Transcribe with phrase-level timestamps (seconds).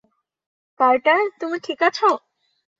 [0.79, 2.09] Carter, তুমি ঠিক আছো?